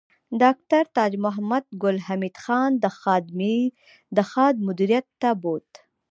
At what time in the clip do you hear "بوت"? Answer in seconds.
5.41-5.69